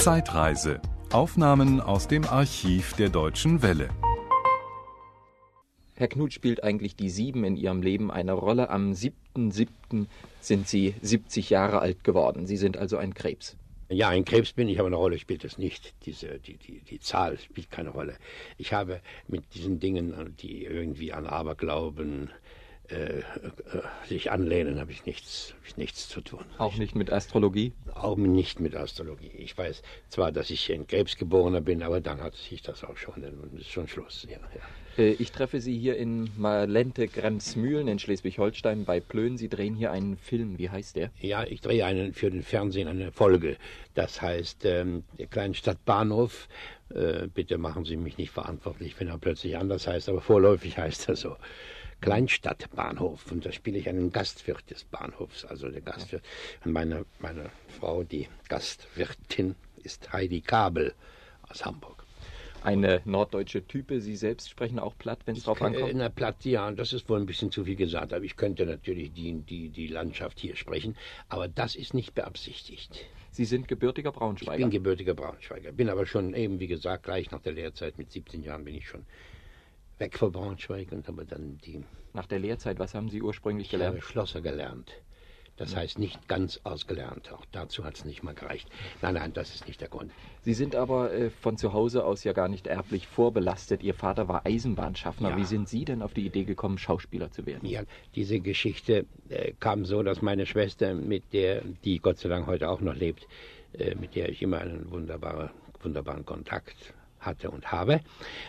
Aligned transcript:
Zeitreise. 0.00 0.80
Aufnahmen 1.12 1.78
aus 1.78 2.08
dem 2.08 2.24
Archiv 2.24 2.94
der 2.94 3.10
Deutschen 3.10 3.60
Welle. 3.60 3.90
Herr 5.94 6.08
Knut 6.08 6.32
spielt 6.32 6.64
eigentlich 6.64 6.96
die 6.96 7.10
Sieben 7.10 7.44
in 7.44 7.58
Ihrem 7.58 7.82
Leben 7.82 8.10
eine 8.10 8.32
Rolle. 8.32 8.70
Am 8.70 8.92
7.7. 8.92 10.06
sind 10.40 10.68
Sie 10.68 10.94
70 11.02 11.50
Jahre 11.50 11.80
alt 11.80 12.02
geworden. 12.02 12.46
Sie 12.46 12.56
sind 12.56 12.78
also 12.78 12.96
ein 12.96 13.12
Krebs. 13.12 13.58
Ja, 13.90 14.08
ein 14.08 14.24
Krebs 14.24 14.54
bin 14.54 14.70
ich, 14.70 14.78
aber 14.78 14.86
eine 14.86 14.96
Rolle 14.96 15.18
spielt 15.18 15.44
es 15.44 15.58
nicht. 15.58 15.92
Diese, 16.06 16.38
die, 16.38 16.56
die, 16.56 16.80
die 16.80 17.00
Zahl 17.00 17.36
spielt 17.36 17.70
keine 17.70 17.90
Rolle. 17.90 18.16
Ich 18.56 18.72
habe 18.72 19.02
mit 19.28 19.52
diesen 19.52 19.80
Dingen, 19.80 20.34
die 20.40 20.64
irgendwie 20.64 21.12
an 21.12 21.26
Aberglauben 21.26 22.30
äh, 22.90 23.20
äh, 23.20 23.22
sich 24.08 24.30
anlehnen, 24.30 24.80
habe 24.80 24.92
ich 24.92 25.06
nichts, 25.06 25.54
hab 25.56 25.66
ich 25.66 25.76
nichts 25.76 26.08
zu 26.08 26.20
tun. 26.20 26.44
Auch 26.58 26.76
nicht 26.76 26.94
mit 26.94 27.12
Astrologie? 27.12 27.72
Auch 27.94 28.16
nicht 28.16 28.60
mit 28.60 28.74
Astrologie. 28.74 29.30
Ich 29.36 29.56
weiß 29.56 29.82
zwar, 30.08 30.32
dass 30.32 30.50
ich 30.50 30.72
ein 30.72 30.86
Krebsgeborener 30.86 31.60
bin, 31.60 31.82
aber 31.82 32.00
dann 32.00 32.20
hat 32.20 32.34
sich 32.34 32.62
das 32.62 32.84
auch 32.84 32.96
schon, 32.96 33.22
dann 33.22 33.58
ist 33.58 33.70
schon 33.70 33.86
Schluss. 33.86 34.26
Ja, 34.28 34.38
ja. 34.54 34.62
Äh, 34.98 35.12
ich 35.12 35.32
treffe 35.32 35.60
Sie 35.60 35.78
hier 35.78 35.96
in 35.96 36.30
Malente 36.36 37.08
Grenzmühlen 37.08 37.88
in 37.88 37.98
Schleswig-Holstein 37.98 38.84
bei 38.84 39.00
Plön. 39.00 39.36
Sie 39.36 39.48
drehen 39.48 39.74
hier 39.74 39.92
einen 39.92 40.16
Film. 40.16 40.58
Wie 40.58 40.70
heißt 40.70 40.96
der? 40.96 41.10
Ja, 41.20 41.44
ich 41.44 41.60
drehe 41.60 41.84
einen 41.84 42.12
für 42.12 42.30
den 42.30 42.42
Fernsehen 42.42 42.88
eine 42.88 43.12
Folge. 43.12 43.56
Das 43.94 44.20
heißt 44.20 44.64
ähm, 44.64 45.04
der 45.18 45.26
Kleinstadt 45.26 45.84
Bahnhof. 45.84 46.48
Äh, 46.94 47.28
bitte 47.28 47.56
machen 47.58 47.84
Sie 47.84 47.96
mich 47.96 48.18
nicht 48.18 48.30
verantwortlich, 48.30 48.98
wenn 48.98 49.08
er 49.08 49.18
plötzlich 49.18 49.56
anders 49.56 49.86
heißt, 49.86 50.08
aber 50.08 50.20
vorläufig 50.20 50.76
heißt 50.78 51.08
er 51.08 51.16
so. 51.16 51.36
Kleinstadtbahnhof 52.00 53.30
und 53.30 53.44
da 53.44 53.52
spiele 53.52 53.78
ich 53.78 53.88
einen 53.88 54.12
Gastwirt 54.12 54.70
des 54.70 54.84
Bahnhofs, 54.84 55.44
also 55.44 55.68
der 55.68 55.80
Gastwirt. 55.80 56.22
Und 56.64 56.72
meine, 56.72 57.04
meine 57.18 57.50
Frau, 57.68 58.02
die 58.02 58.28
Gastwirtin, 58.48 59.54
ist 59.82 60.12
Heidi 60.12 60.40
Kabel 60.40 60.94
aus 61.48 61.64
Hamburg. 61.64 62.04
Eine 62.62 63.00
norddeutsche 63.06 63.66
Type. 63.66 64.00
Sie 64.00 64.16
selbst 64.16 64.50
sprechen 64.50 64.78
auch 64.78 64.96
platt, 64.98 65.20
wenn 65.24 65.34
es 65.34 65.44
drauf 65.44 65.62
ankommt? 65.62 65.94
Na, 65.94 66.10
platt, 66.10 66.44
ja, 66.44 66.70
das 66.72 66.92
ist 66.92 67.08
wohl 67.08 67.18
ein 67.18 67.24
bisschen 67.24 67.50
zu 67.50 67.64
viel 67.64 67.76
gesagt. 67.76 68.12
Aber 68.12 68.24
ich 68.24 68.36
könnte 68.36 68.66
natürlich 68.66 69.12
die, 69.12 69.40
die, 69.40 69.70
die 69.70 69.86
Landschaft 69.86 70.38
hier 70.38 70.56
sprechen. 70.56 70.96
Aber 71.30 71.48
das 71.48 71.74
ist 71.74 71.94
nicht 71.94 72.14
beabsichtigt. 72.14 73.06
Sie 73.30 73.46
sind 73.46 73.68
gebürtiger 73.68 74.12
Braunschweiger? 74.12 74.58
Ich 74.58 74.64
bin 74.64 74.70
gebürtiger 74.70 75.14
Braunschweiger. 75.14 75.72
Bin 75.72 75.88
aber 75.88 76.04
schon 76.04 76.34
eben, 76.34 76.60
wie 76.60 76.66
gesagt, 76.66 77.04
gleich 77.04 77.30
nach 77.30 77.40
der 77.40 77.52
Lehrzeit 77.52 77.96
mit 77.96 78.12
17 78.12 78.42
Jahren 78.42 78.64
bin 78.64 78.74
ich 78.74 78.88
schon 78.88 79.06
weg 80.00 80.18
von 80.18 80.32
Braunschweig 80.32 80.90
und 80.92 81.06
habe 81.06 81.24
dann 81.24 81.58
die. 81.58 81.84
Nach 82.12 82.26
der 82.26 82.40
Lehrzeit, 82.40 82.78
was 82.80 82.94
haben 82.94 83.08
Sie 83.08 83.22
ursprünglich 83.22 83.66
ich 83.66 83.70
gelernt? 83.70 83.96
Ich 83.96 84.02
habe 84.02 84.12
Schlosser 84.12 84.40
gelernt. 84.40 84.90
Das 85.60 85.76
heißt 85.76 85.98
nicht 85.98 86.26
ganz 86.26 86.58
ausgelernt. 86.64 87.30
Auch 87.34 87.44
dazu 87.52 87.84
hat 87.84 87.94
es 87.94 88.06
nicht 88.06 88.22
mal 88.22 88.32
gereicht. 88.32 88.66
Nein, 89.02 89.12
nein, 89.12 89.34
das 89.34 89.54
ist 89.54 89.68
nicht 89.68 89.82
der 89.82 89.88
Grund. 89.88 90.10
Sie 90.40 90.54
sind 90.54 90.74
aber 90.74 91.12
äh, 91.12 91.28
von 91.28 91.58
zu 91.58 91.74
Hause 91.74 92.02
aus 92.02 92.24
ja 92.24 92.32
gar 92.32 92.48
nicht 92.48 92.66
erblich 92.66 93.06
vorbelastet. 93.06 93.82
Ihr 93.82 93.92
Vater 93.92 94.26
war 94.26 94.46
Eisenbahnschaffner. 94.46 95.30
Ja. 95.30 95.36
Wie 95.36 95.44
sind 95.44 95.68
Sie 95.68 95.84
denn 95.84 96.00
auf 96.00 96.14
die 96.14 96.24
Idee 96.24 96.44
gekommen, 96.44 96.78
Schauspieler 96.78 97.30
zu 97.30 97.44
werden? 97.44 97.68
Ja, 97.68 97.82
diese 98.14 98.40
Geschichte 98.40 99.04
äh, 99.28 99.52
kam 99.60 99.84
so, 99.84 100.02
dass 100.02 100.22
meine 100.22 100.46
Schwester, 100.46 100.94
mit 100.94 101.34
der, 101.34 101.60
die 101.84 101.98
Gott 101.98 102.16
sei 102.16 102.30
Dank 102.30 102.46
heute 102.46 102.70
auch 102.70 102.80
noch 102.80 102.94
lebt, 102.94 103.28
äh, 103.74 103.94
mit 103.96 104.14
der 104.14 104.30
ich 104.30 104.40
immer 104.40 104.60
einen 104.60 104.90
wunderbaren, 104.90 105.50
wunderbaren 105.82 106.24
Kontakt 106.24 106.94
hatte 107.20 107.50
und 107.50 107.70
habe. 107.70 108.00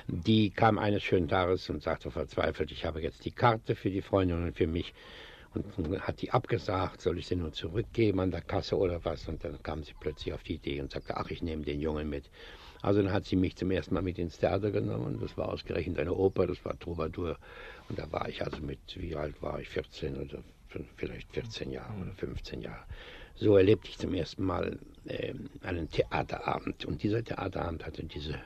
Die 0.08 0.50
kam 0.50 0.78
eines 0.78 1.04
schönen 1.04 1.28
Tages 1.28 1.70
und 1.70 1.84
sagte 1.84 2.12
verzweifelt, 2.12 2.72
ich 2.72 2.86
habe 2.86 3.02
jetzt 3.02 3.26
die 3.26 3.32
Karte 3.32 3.76
für 3.76 3.90
die 3.90 4.02
Freundin 4.02 4.44
und 4.44 4.58
für 4.58 4.68
mich. 4.68 4.94
Und 5.54 6.02
hat 6.02 6.22
die 6.22 6.32
abgesagt, 6.32 7.02
soll 7.02 7.18
ich 7.18 7.28
sie 7.28 7.36
nur 7.36 7.52
zurückgeben 7.52 8.22
an 8.22 8.32
der 8.32 8.42
Kasse 8.42 8.78
oder 8.78 9.04
was? 9.04 9.28
Und 9.28 9.44
dann 9.44 9.62
kam 9.62 9.84
sie 9.84 9.94
plötzlich 10.00 10.34
auf 10.34 10.44
die 10.44 10.56
Idee 10.56 10.80
und 10.80 10.92
sagte, 10.92 11.18
ach, 11.18 11.30
ich 11.30 11.42
nehme 11.42 11.64
den 11.64 11.82
Jungen 11.82 12.10
mit. 12.10 12.30
Also 12.82 13.02
dann 13.02 13.12
hat 13.12 13.26
sie 13.26 13.36
mich 13.36 13.58
zum 13.58 13.70
ersten 13.70 13.94
Mal 13.94 14.02
mit 14.02 14.18
ins 14.18 14.40
Theater 14.40 14.72
genommen. 14.72 15.20
Das 15.20 15.38
war 15.38 15.50
ausgerechnet 15.50 16.00
eine 16.00 16.14
Oper, 16.14 16.48
das 16.48 16.64
war 16.64 16.80
Troubadour. 16.80 17.38
Und 17.90 18.00
da 18.00 18.10
war 18.12 18.30
ich 18.30 18.42
also 18.42 18.62
mit, 18.62 18.80
wie 18.96 19.16
alt 19.16 19.42
war 19.42 19.60
ich, 19.60 19.68
14 19.70 20.16
oder 20.16 20.42
vielleicht 20.96 21.32
14 21.34 21.72
Jahre 21.72 21.94
oder 22.02 22.14
15 22.14 22.62
Jahre. 22.62 22.86
So 23.36 23.58
erlebte 23.58 23.90
ich 23.90 23.98
zum 23.98 24.14
ersten 24.14 24.44
Mal 24.44 24.80
äh, 25.06 25.34
einen 25.64 25.90
Theaterabend. 25.90 26.86
Und 26.86 27.04
dieser 27.04 27.24
Theaterabend 27.24 27.86
hatte 27.86 28.04
diese 28.04 28.40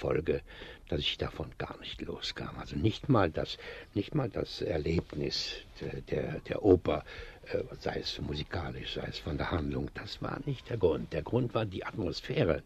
Folge, 0.00 0.40
dass 0.88 1.00
ich 1.00 1.18
davon 1.18 1.50
gar 1.58 1.78
nicht 1.78 2.00
loskam. 2.00 2.58
Also 2.58 2.76
nicht 2.76 3.08
mal 3.08 3.30
das, 3.30 3.58
nicht 3.94 4.14
mal 4.14 4.30
das 4.30 4.62
Erlebnis 4.62 5.56
der, 5.80 6.00
der, 6.00 6.40
der 6.40 6.64
Oper, 6.64 7.04
äh, 7.52 7.62
sei 7.78 8.00
es 8.00 8.20
musikalisch, 8.20 8.94
sei 8.94 9.06
es 9.08 9.18
von 9.18 9.36
der 9.36 9.50
Handlung, 9.50 9.90
das 9.94 10.22
war 10.22 10.40
nicht 10.46 10.70
der 10.70 10.78
Grund. 10.78 11.12
Der 11.12 11.22
Grund 11.22 11.54
war 11.54 11.66
die 11.66 11.84
Atmosphäre. 11.84 12.62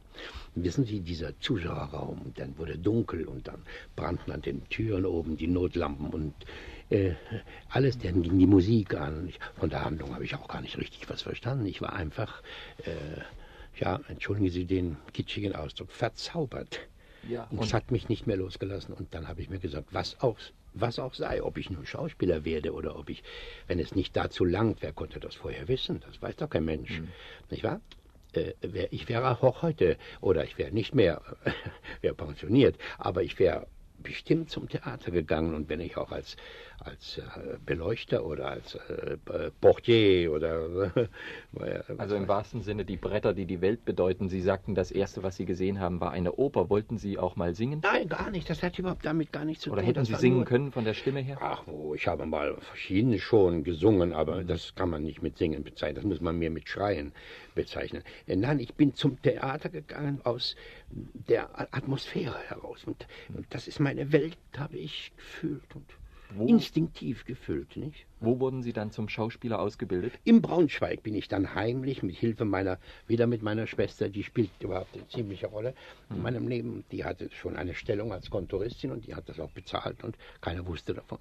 Wissen 0.55 0.85
Sie, 0.85 1.01
dieser 1.01 1.39
Zuschauerraum, 1.41 2.33
dann 2.37 2.57
wurde 2.57 2.79
dunkel 2.79 3.27
und 3.27 3.49
dann 3.49 3.63
brannten 3.97 4.31
an 4.33 4.43
den 4.43 4.69
Türen 4.69 5.05
oben 5.05 5.37
die 5.37 5.49
Notlampen 5.49 6.11
und 6.11 6.35
äh, 6.91 7.15
alles, 7.69 7.99
dann 7.99 8.23
ging 8.23 8.39
die 8.39 8.47
Musik 8.47 8.95
an. 8.95 9.33
Von 9.59 9.71
der 9.71 9.85
Handlung 9.85 10.15
habe 10.15 10.25
ich 10.25 10.35
auch 10.35 10.49
gar 10.49 10.61
nicht 10.61 10.79
richtig 10.79 11.09
was 11.11 11.23
verstanden. 11.23 11.67
Ich 11.67 11.81
war 11.83 11.93
einfach, 11.93 12.43
äh, 12.85 13.21
ja, 13.81 14.01
entschuldigen 14.09 14.51
Sie 14.51 14.65
den 14.65 14.97
kitschigen 15.13 15.55
Ausdruck, 15.55 15.91
verzaubert. 15.91 16.81
Ja, 17.29 17.47
und 17.51 17.63
es 17.63 17.73
hat 17.73 17.91
mich 17.91 18.09
nicht 18.09 18.27
mehr 18.27 18.37
losgelassen. 18.37 18.95
Und 18.95 19.15
dann 19.15 19.29
habe 19.29 19.41
ich 19.41 19.49
mir 19.49 19.59
gesagt, 19.59 19.89
was 19.93 20.21
auch, 20.21 20.39
was 20.73 20.99
auch 20.99 21.15
sei, 21.15 21.43
ob 21.43 21.59
ich 21.59 21.71
nun 21.71 21.87
Schauspieler 21.87 22.45
werde 22.45 22.73
oder 22.73 22.99
ob 22.99 23.11
ich, 23.11 23.23
wenn 23.67 23.79
es 23.79 23.95
nicht 23.95 24.17
dazu 24.17 24.45
langt, 24.45 24.83
wer 24.83 24.93
konnte 24.93 25.21
das 25.21 25.35
vorher 25.35 25.69
wissen? 25.69 26.01
Das 26.07 26.21
weiß 26.21 26.37
doch 26.37 26.51
kein 26.51 26.65
Mensch. 26.65 27.01
Mhm. 27.01 27.09
Nicht 27.51 27.65
wahr? 27.65 27.81
Äh, 28.35 28.53
ich 28.91 29.09
wäre 29.09 29.43
auch 29.43 29.63
heute, 29.63 29.97
oder 30.21 30.45
ich 30.45 30.59
wäre 30.59 30.73
nicht 30.73 30.95
mehr, 30.95 31.23
wäre 32.01 32.15
pensioniert, 32.15 32.77
aber 32.99 33.23
ich 33.23 33.39
wäre 33.39 33.67
bestimmt 34.05 34.51
zum 34.51 34.69
Theater 34.69 35.11
gegangen 35.11 35.55
und 35.55 35.69
wenn 35.69 35.81
ich 35.81 35.97
auch 35.97 36.13
als, 36.13 36.37
als 36.79 37.19
äh, 37.19 37.57
Beleuchter 37.67 38.25
oder 38.25 38.49
als 38.51 38.77
äh, 38.77 39.17
Portier 39.61 40.31
oder. 40.33 40.93
also 41.99 42.15
im 42.15 42.29
wahrsten 42.29 42.63
Sinne 42.63 42.85
die 42.85 42.97
Bretter, 42.97 43.35
die 43.35 43.47
die 43.47 43.61
Welt 43.61 43.85
bedeuten. 43.85 44.29
Sie 44.29 44.41
sagten, 44.41 44.77
das 44.77 44.93
erste, 44.93 45.23
was 45.25 45.37
Sie 45.37 45.47
gesehen 45.47 45.81
haben, 45.81 46.01
war 46.01 46.13
eine 46.13 46.35
Oper. 46.35 46.71
Wollten 46.71 46.99
Sie 46.99 47.19
auch 47.19 47.35
mal 47.35 47.55
singen? 47.55 47.81
Nein, 47.83 48.09
gar 48.09 48.31
nicht. 48.31 48.49
Das 48.49 48.63
hat 48.63 48.79
überhaupt 48.79 49.05
damit 49.05 49.33
gar 49.33 49.45
nichts 49.45 49.65
zu 49.65 49.71
oder 49.71 49.81
tun. 49.81 49.91
Oder 49.91 50.01
hätten 50.01 50.07
Sie 50.07 50.21
singen 50.21 50.37
nur... 50.37 50.45
können 50.45 50.71
von 50.71 50.85
der 50.85 50.95
Stimme 50.95 51.21
her? 51.21 51.39
Ach, 51.41 51.63
wo, 51.67 51.95
ich 51.95 52.07
habe 52.07 52.27
mal 52.27 52.57
verschiedene 52.61 53.19
schon 53.19 53.65
gesungen, 53.65 54.13
aber 54.13 54.43
mhm. 54.43 54.47
das 54.47 54.75
kann 54.75 54.91
man 54.91 55.03
nicht 55.03 55.23
mit 55.23 55.39
Singen 55.39 55.65
bezeichnen. 55.65 55.97
Das 55.97 56.05
muss 56.05 56.21
man 56.21 56.39
mehr 56.39 56.51
mit 56.51 56.69
Schreien 56.69 57.13
bezeichnen. 57.55 58.03
Nein, 58.27 58.59
ich 58.59 58.75
bin 58.75 58.95
zum 58.95 59.21
Theater 59.23 59.71
gegangen 59.71 60.21
aus 60.25 60.55
der 60.91 61.49
Atmosphäre 61.75 62.39
heraus. 62.49 62.85
Und, 62.85 63.07
und 63.35 63.47
das 63.51 63.67
ist 63.69 63.81
meine 63.95 64.11
Welt, 64.11 64.39
habe 64.57 64.77
ich 64.77 65.13
gefühlt 65.17 65.77
und 65.77 65.89
Wo? 66.37 66.47
instinktiv 66.47 67.25
gefühlt, 67.25 67.77
nicht? 67.77 68.07
Wo 68.21 68.41
wurden 68.41 68.63
Sie 68.63 68.73
dann 68.73 68.91
zum 68.91 69.09
Schauspieler 69.09 69.59
ausgebildet? 69.59 70.13
In 70.25 70.41
Braunschweig 70.41 71.03
bin 71.03 71.15
ich 71.15 71.29
dann 71.29 71.55
heimlich 71.55 72.03
mit 72.03 72.17
Hilfe 72.17 72.45
meiner, 72.45 72.79
wieder 73.07 73.27
mit 73.27 73.43
meiner 73.43 73.67
Schwester, 73.67 74.09
die 74.09 74.23
spielt 74.23 74.51
überhaupt 74.61 74.95
eine 74.95 75.07
ziemliche 75.09 75.47
Rolle 75.47 75.75
in 76.11 76.23
meinem 76.23 76.49
Leben. 76.49 76.85
Die 76.91 77.05
hatte 77.05 77.29
schon 77.31 77.57
eine 77.57 77.75
Stellung 77.75 78.13
als 78.13 78.31
Kontoristin 78.31 78.93
und 78.93 79.07
die 79.07 79.15
hat 79.15 79.29
das 79.29 79.39
auch 79.41 79.51
bezahlt 79.51 80.03
und 80.05 80.17
keiner 80.41 80.67
wusste 80.67 80.95
davon. 80.95 81.19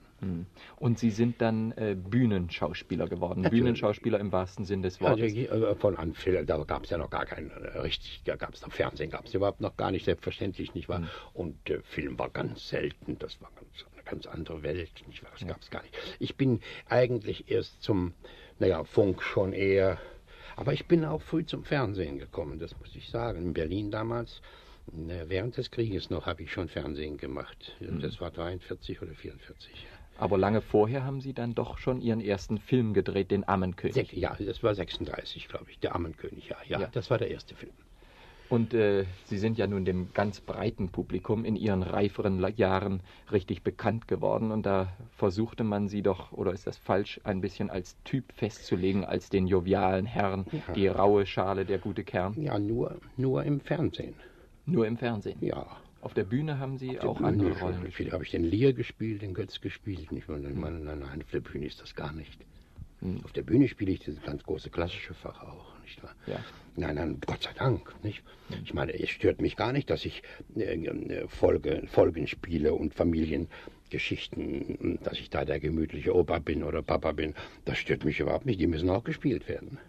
Und 0.77 0.99
Sie 0.99 1.09
sind 1.09 1.41
dann 1.41 1.73
äh, 1.73 1.95
Bühnenschauspieler 1.95 3.07
geworden, 3.07 3.41
Natürlich. 3.41 3.63
Bühnenschauspieler 3.63 4.19
im 4.19 4.31
wahrsten 4.31 4.65
Sinn 4.65 4.81
des 4.81 5.01
Wortes. 5.01 5.33
Also, 5.49 5.65
äh, 5.67 5.75
von 5.75 5.97
Anfang, 5.97 6.45
da 6.45 6.57
gab 6.63 6.85
es 6.85 6.89
ja 6.89 6.97
noch 6.97 7.09
gar 7.09 7.25
keinen, 7.25 7.51
äh, 7.51 7.79
richtig, 7.79 8.21
da 8.25 8.35
gab 8.35 8.53
es 8.53 8.61
noch 8.61 8.71
Fernsehen, 8.71 9.09
gab 9.09 9.25
es 9.25 9.33
überhaupt 9.33 9.61
noch 9.61 9.75
gar 9.75 9.91
nicht, 9.91 10.05
selbstverständlich, 10.05 10.73
nicht 10.73 10.87
wahr? 10.87 10.99
Mhm. 10.99 11.07
Und 11.33 11.69
äh, 11.69 11.81
Film 11.83 12.17
war 12.17 12.29
ganz 12.29 12.69
selten, 12.69 13.17
das 13.19 13.41
war 13.41 13.51
ganz, 13.55 13.85
ganz 14.13 14.27
andere 14.27 14.61
Welt, 14.61 14.91
nicht 15.07 15.23
wahr? 15.23 15.31
Das 15.33 15.41
ja. 15.41 15.47
gab 15.47 15.61
es 15.61 15.71
gar 15.71 15.81
nicht. 15.81 15.95
Ich 16.19 16.35
bin 16.35 16.61
eigentlich 16.87 17.49
erst 17.49 17.81
zum, 17.81 18.13
naja, 18.59 18.83
Funk 18.83 19.23
schon 19.23 19.53
eher. 19.53 19.97
Aber 20.55 20.71
ich 20.73 20.85
bin 20.87 21.03
auch 21.03 21.21
früh 21.21 21.43
zum 21.45 21.63
Fernsehen 21.63 22.19
gekommen, 22.19 22.59
das 22.59 22.77
muss 22.79 22.95
ich 22.95 23.09
sagen. 23.09 23.39
In 23.39 23.53
Berlin 23.53 23.89
damals, 23.89 24.41
während 24.85 25.57
des 25.57 25.71
Krieges 25.71 26.11
noch, 26.11 26.27
habe 26.27 26.43
ich 26.43 26.51
schon 26.51 26.69
Fernsehen 26.69 27.17
gemacht. 27.17 27.75
Das 27.79 28.21
war 28.21 28.29
43 28.29 29.01
oder 29.01 29.13
44. 29.13 29.87
Aber 30.19 30.37
lange 30.37 30.61
vorher 30.61 31.03
haben 31.03 31.21
Sie 31.21 31.33
dann 31.33 31.55
doch 31.55 31.79
schon 31.79 31.99
Ihren 31.99 32.21
ersten 32.21 32.59
Film 32.59 32.93
gedreht, 32.93 33.31
den 33.31 33.47
Ammenkönig. 33.47 34.11
Ja, 34.11 34.35
das 34.35 34.61
war 34.61 34.75
36, 34.75 35.47
glaube 35.47 35.71
ich, 35.71 35.79
der 35.79 35.95
Ammenkönig, 35.95 36.49
ja, 36.49 36.57
ja, 36.67 36.81
ja. 36.81 36.87
Das 36.91 37.09
war 37.09 37.17
der 37.17 37.31
erste 37.31 37.55
Film. 37.55 37.73
Und 38.49 38.73
äh, 38.73 39.05
Sie 39.25 39.37
sind 39.37 39.57
ja 39.57 39.67
nun 39.67 39.85
dem 39.85 40.13
ganz 40.13 40.39
breiten 40.39 40.89
Publikum 40.89 41.45
in 41.45 41.55
Ihren 41.55 41.81
reiferen 41.81 42.43
Jahren 42.55 43.01
richtig 43.31 43.63
bekannt 43.63 44.07
geworden. 44.07 44.51
Und 44.51 44.65
da 44.65 44.93
versuchte 45.11 45.63
man 45.63 45.87
Sie 45.87 46.01
doch, 46.01 46.31
oder 46.31 46.53
ist 46.53 46.67
das 46.67 46.77
falsch, 46.77 47.19
ein 47.23 47.41
bisschen 47.41 47.69
als 47.69 47.95
Typ 48.03 48.31
festzulegen, 48.33 49.05
als 49.05 49.29
den 49.29 49.47
jovialen 49.47 50.05
Herrn, 50.05 50.45
ja. 50.51 50.73
die 50.73 50.87
raue 50.87 51.25
Schale, 51.25 51.65
der 51.65 51.79
gute 51.79 52.03
Kern? 52.03 52.35
Ja, 52.39 52.59
nur, 52.59 52.97
nur 53.17 53.43
im 53.43 53.59
Fernsehen. 53.59 54.15
Nur 54.65 54.87
im 54.87 54.97
Fernsehen? 54.97 55.37
Ja. 55.41 55.65
Auf 56.01 56.13
der 56.13 56.25
Bühne 56.25 56.59
haben 56.59 56.77
Sie 56.77 56.99
auch 56.99 57.17
Bühne 57.17 57.29
andere 57.29 57.59
Rollen 57.59 57.83
gespielt? 57.85 58.11
habe 58.11 58.25
ich 58.25 58.31
den 58.31 58.43
Lear 58.43 58.73
gespielt, 58.73 59.21
den 59.21 59.33
Götz 59.33 59.61
gespielt. 59.61 60.11
Nicht? 60.11 60.27
Nein, 60.27 60.59
nein, 60.83 60.99
nein, 60.99 61.21
auf 61.21 61.31
der 61.31 61.39
Bühne 61.39 61.65
ist 61.65 61.81
das 61.81 61.95
gar 61.95 62.11
nicht. 62.11 62.39
Hm. 63.03 63.21
Auf 63.23 63.33
der 63.33 63.43
Bühne 63.43 63.67
spiele 63.67 63.91
ich 63.91 63.99
das 63.99 64.21
ganz 64.21 64.43
große 64.43 64.69
klassische 64.69 65.13
Fach 65.13 65.43
auch, 65.43 65.77
nicht 65.81 66.01
wahr? 66.01 66.15
Ja. 66.25 66.39
Nein, 66.75 66.95
nein, 66.95 67.19
Gott 67.25 67.43
sei 67.43 67.51
Dank, 67.53 67.93
nicht? 68.03 68.23
Hm. 68.49 68.59
Ich 68.63 68.73
meine, 68.73 68.93
es 68.93 69.09
stört 69.09 69.41
mich 69.41 69.57
gar 69.57 69.73
nicht, 69.73 69.89
dass 69.89 70.05
ich 70.05 70.23
äh, 70.55 70.75
äh 70.75 71.27
Folge, 71.27 71.83
Folgen 71.87 72.27
spiele 72.27 72.73
und 72.73 72.93
Familiengeschichten, 72.93 74.99
dass 75.03 75.19
ich 75.19 75.29
da 75.29 75.43
der 75.43 75.59
gemütliche 75.59 76.15
Opa 76.15 76.39
bin 76.39 76.63
oder 76.63 76.81
Papa 76.81 77.11
bin. 77.11 77.35
Das 77.65 77.77
stört 77.77 78.05
mich 78.05 78.21
überhaupt 78.21 78.45
nicht. 78.45 78.61
Die 78.61 78.67
müssen 78.67 78.89
auch 78.89 79.03
gespielt 79.03 79.49
werden. 79.49 79.79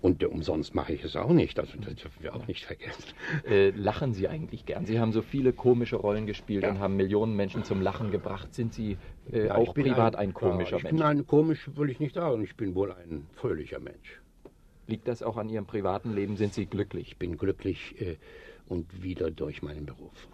Und 0.00 0.22
umsonst 0.24 0.74
mache 0.74 0.92
ich 0.92 1.02
es 1.04 1.16
auch 1.16 1.30
nicht. 1.30 1.58
Also 1.58 1.76
das 1.78 1.94
dürfen 1.96 2.22
wir 2.22 2.34
auch 2.34 2.46
nicht 2.46 2.64
vergessen. 2.64 3.04
Äh, 3.48 3.70
lachen 3.70 4.12
Sie 4.12 4.28
eigentlich 4.28 4.64
gern? 4.64 4.86
Sie 4.86 5.00
haben 5.00 5.12
so 5.12 5.22
viele 5.22 5.52
komische 5.52 5.96
Rollen 5.96 6.26
gespielt 6.26 6.62
ja. 6.62 6.70
und 6.70 6.78
haben 6.78 6.96
Millionen 6.96 7.34
Menschen 7.34 7.64
zum 7.64 7.82
Lachen 7.82 8.10
gebracht. 8.10 8.54
Sind 8.54 8.74
Sie 8.74 8.96
äh, 9.32 9.46
ja, 9.46 9.56
auch 9.56 9.74
privat 9.74 10.14
ein, 10.14 10.28
ein 10.28 10.34
komischer 10.34 10.72
ja, 10.72 10.76
ich 10.78 10.82
Mensch? 10.84 10.96
Bin 10.96 11.02
ein 11.02 11.26
komisch 11.26 11.70
will 11.74 11.90
ich 11.90 11.98
nicht 11.98 12.14
sagen. 12.14 12.42
Ich 12.42 12.56
bin 12.56 12.74
wohl 12.74 12.92
ein 12.92 13.26
fröhlicher 13.34 13.80
Mensch. 13.80 14.20
Liegt 14.86 15.08
das 15.08 15.22
auch 15.22 15.36
an 15.36 15.48
Ihrem 15.48 15.66
privaten 15.66 16.14
Leben? 16.14 16.36
Sind 16.36 16.54
Sie 16.54 16.66
glücklich? 16.66 17.08
Ich 17.08 17.16
bin 17.16 17.36
glücklich 17.36 18.00
äh, 18.00 18.16
und 18.68 19.02
wieder 19.02 19.30
durch 19.30 19.62
meinen 19.62 19.86
Beruf 19.86 20.28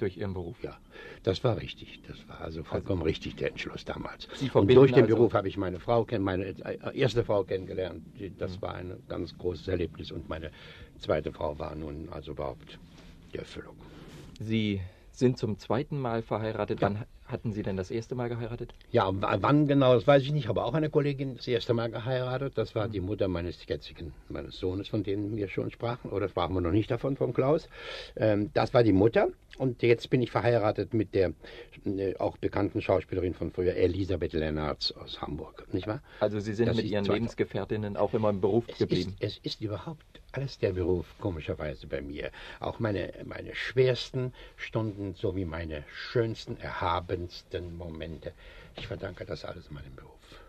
durch 0.00 0.16
Ihren 0.16 0.34
Beruf. 0.34 0.62
Ja, 0.62 0.78
das 1.22 1.42
war 1.44 1.56
richtig. 1.56 2.00
Das 2.06 2.16
war 2.28 2.40
also 2.40 2.62
vollkommen 2.62 3.02
also, 3.02 3.08
richtig 3.08 3.36
der 3.36 3.48
Entschluss 3.48 3.84
damals. 3.84 4.28
Und 4.54 4.72
durch 4.72 4.92
den 4.92 5.04
also 5.04 5.16
Beruf 5.16 5.34
habe 5.34 5.48
ich 5.48 5.56
meine 5.56 5.80
Frau, 5.80 6.06
meine 6.18 6.46
äh, 6.46 6.98
erste 6.98 7.24
Frau 7.24 7.44
kennengelernt. 7.44 8.02
Das 8.38 8.56
mhm. 8.56 8.62
war 8.62 8.74
ein 8.74 9.02
ganz 9.08 9.36
großes 9.36 9.68
Erlebnis 9.68 10.10
und 10.10 10.28
meine 10.28 10.50
zweite 10.98 11.32
Frau 11.32 11.58
war 11.58 11.74
nun 11.74 12.08
also 12.10 12.32
überhaupt 12.32 12.78
die 13.32 13.38
Erfüllung. 13.38 13.76
Sie 14.38 14.80
sind 15.12 15.38
zum 15.38 15.58
zweiten 15.58 16.00
Mal 16.00 16.22
verheiratet. 16.22 16.80
Ja. 16.80 16.88
Wann 16.88 17.04
hatten 17.26 17.52
Sie 17.52 17.62
denn 17.62 17.76
das 17.76 17.90
erste 17.90 18.14
Mal 18.14 18.28
geheiratet? 18.28 18.74
Ja, 18.90 19.08
wann 19.12 19.68
genau, 19.68 19.94
das 19.94 20.06
weiß 20.06 20.22
ich 20.22 20.32
nicht. 20.32 20.44
Ich 20.44 20.48
habe 20.48 20.64
auch 20.64 20.74
eine 20.74 20.90
Kollegin 20.90 21.36
das 21.36 21.46
erste 21.46 21.74
Mal 21.74 21.90
geheiratet. 21.90 22.54
Das 22.56 22.74
war 22.74 22.88
die 22.88 23.00
Mutter 23.00 23.28
meines 23.28 23.64
jetzigen, 23.66 24.12
meines 24.28 24.58
Sohnes, 24.58 24.88
von 24.88 25.02
dem 25.02 25.36
wir 25.36 25.48
schon 25.48 25.70
sprachen. 25.70 26.10
Oder 26.10 26.28
sprachen 26.28 26.54
wir 26.54 26.60
noch 26.60 26.72
nicht 26.72 26.90
davon, 26.90 27.16
vom 27.16 27.32
Klaus. 27.32 27.68
Ähm, 28.16 28.50
das 28.54 28.74
war 28.74 28.82
die 28.82 28.92
Mutter. 28.92 29.28
Und 29.60 29.82
jetzt 29.82 30.08
bin 30.08 30.22
ich 30.22 30.30
verheiratet 30.30 30.94
mit 30.94 31.14
der 31.14 31.34
äh, 31.84 32.16
auch 32.16 32.38
bekannten 32.38 32.80
Schauspielerin 32.80 33.34
von 33.34 33.50
früher, 33.50 33.74
Elisabeth 33.74 34.32
Lennartz 34.32 34.90
aus 34.92 35.20
Hamburg, 35.20 35.66
nicht 35.74 35.86
wahr? 35.86 36.02
Also 36.20 36.40
Sie 36.40 36.54
sind 36.54 36.68
das 36.68 36.76
mit 36.76 36.86
Ihren 36.86 37.04
Lebensgefährtinnen 37.04 37.98
auch 37.98 38.14
immer 38.14 38.30
im 38.30 38.40
Beruf 38.40 38.64
es 38.68 38.78
geblieben? 38.78 39.16
Ist, 39.20 39.36
es 39.44 39.52
ist 39.52 39.60
überhaupt 39.60 40.22
alles 40.32 40.58
der 40.58 40.72
Beruf, 40.72 41.14
komischerweise 41.20 41.86
bei 41.88 42.00
mir. 42.00 42.30
Auch 42.58 42.78
meine, 42.78 43.12
meine 43.26 43.54
schwersten 43.54 44.32
Stunden 44.56 45.12
sowie 45.12 45.44
meine 45.44 45.84
schönsten, 45.92 46.56
erhabensten 46.56 47.76
Momente. 47.76 48.32
Ich 48.78 48.86
verdanke 48.86 49.26
das 49.26 49.44
alles 49.44 49.70
meinem 49.70 49.94
Beruf. 49.94 50.40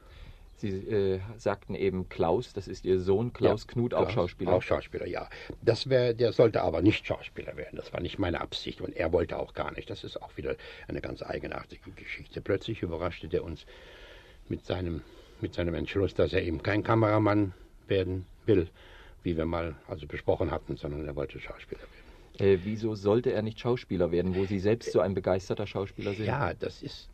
Sie 0.61 0.69
äh, 0.69 1.19
sagten 1.37 1.73
eben 1.73 2.07
Klaus, 2.07 2.53
das 2.53 2.67
ist 2.67 2.85
Ihr 2.85 2.99
Sohn, 2.99 3.33
Klaus 3.33 3.63
ja, 3.63 3.73
Knut, 3.73 3.95
auch 3.95 4.03
Klaus, 4.03 4.13
Schauspieler. 4.13 4.53
Auch 4.53 4.61
Schauspieler, 4.61 5.07
ja. 5.07 5.27
Das 5.63 5.89
wär, 5.89 6.13
der 6.13 6.33
sollte 6.33 6.61
aber 6.61 6.83
nicht 6.83 7.07
Schauspieler 7.07 7.57
werden. 7.57 7.77
Das 7.77 7.91
war 7.93 7.99
nicht 7.99 8.19
meine 8.19 8.41
Absicht 8.41 8.79
und 8.79 8.95
er 8.95 9.11
wollte 9.11 9.39
auch 9.39 9.55
gar 9.55 9.71
nicht. 9.73 9.89
Das 9.89 10.03
ist 10.03 10.21
auch 10.21 10.37
wieder 10.37 10.55
eine 10.87 11.01
ganz 11.01 11.23
eigenartige 11.23 11.89
Geschichte. 11.91 12.41
Plötzlich 12.41 12.83
überraschte 12.83 13.27
der 13.27 13.43
uns 13.43 13.65
mit 14.49 14.63
seinem, 14.63 15.01
mit 15.41 15.55
seinem 15.55 15.73
Entschluss, 15.73 16.13
dass 16.13 16.31
er 16.31 16.43
eben 16.43 16.61
kein 16.61 16.83
Kameramann 16.83 17.53
werden 17.87 18.27
will, 18.45 18.69
wie 19.23 19.35
wir 19.35 19.45
mal 19.45 19.75
also 19.87 20.05
besprochen 20.05 20.51
hatten, 20.51 20.77
sondern 20.77 21.07
er 21.07 21.15
wollte 21.15 21.39
Schauspieler 21.39 21.81
werden. 21.81 22.10
Äh, 22.41 22.59
wieso 22.63 22.95
sollte 22.95 23.31
er 23.31 23.43
nicht 23.43 23.59
Schauspieler 23.59 24.11
werden, 24.11 24.35
wo 24.35 24.45
Sie 24.45 24.57
selbst 24.57 24.91
so 24.91 24.99
ein 24.99 25.13
begeisterter 25.13 25.67
Schauspieler 25.67 26.13
sind? 26.13 26.25
Ja, 26.25 26.55
das 26.55 26.81
ist, 26.81 27.09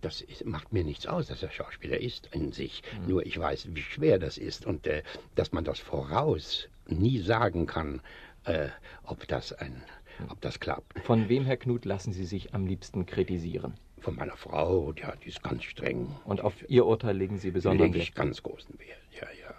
das 0.00 0.22
ist, 0.22 0.46
macht 0.46 0.72
mir 0.72 0.82
nichts 0.82 1.06
aus, 1.06 1.26
dass 1.26 1.42
er 1.42 1.50
Schauspieler 1.50 2.00
ist 2.00 2.30
in 2.32 2.52
sich. 2.52 2.82
Mhm. 3.02 3.08
Nur 3.08 3.26
ich 3.26 3.38
weiß, 3.38 3.68
wie 3.74 3.82
schwer 3.82 4.18
das 4.18 4.38
ist 4.38 4.64
und 4.64 4.86
äh, 4.86 5.02
dass 5.34 5.52
man 5.52 5.64
das 5.64 5.78
voraus 5.78 6.68
nie 6.86 7.18
sagen 7.18 7.66
kann, 7.66 8.00
äh, 8.44 8.68
ob 9.04 9.28
das 9.28 9.52
ein, 9.52 9.82
ob 10.30 10.40
das 10.40 10.58
klappt. 10.58 10.98
Von 11.00 11.28
wem, 11.28 11.44
Herr 11.44 11.58
Knut, 11.58 11.84
lassen 11.84 12.14
Sie 12.14 12.24
sich 12.24 12.54
am 12.54 12.66
liebsten 12.66 13.04
kritisieren? 13.04 13.74
Von 13.98 14.16
meiner 14.16 14.38
Frau, 14.38 14.94
ja, 14.96 15.12
die 15.22 15.28
ist 15.28 15.42
ganz 15.42 15.64
streng. 15.64 16.16
Und 16.24 16.40
auf 16.40 16.54
Ihr 16.70 16.86
Urteil 16.86 17.16
legen 17.16 17.36
Sie 17.36 17.50
besonders 17.50 17.84
Wert? 17.84 17.92
Lege 17.92 18.02
ich 18.04 18.14
ganz 18.14 18.42
großen 18.42 18.78
Wert, 18.78 18.98
ja, 19.20 19.28
ja. 19.42 19.54